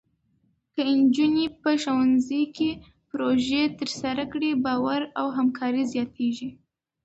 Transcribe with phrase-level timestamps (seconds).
[0.73, 2.69] که نجونې په ښوونځي کې
[3.09, 6.49] پروژې ترسره کړي، باور او همکاري زیاتېږي.